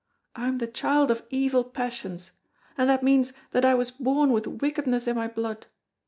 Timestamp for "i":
0.35-0.47, 3.65-3.75